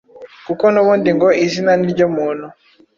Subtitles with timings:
[0.45, 2.45] kuko n’ubundi ngo izina ni ryo muntu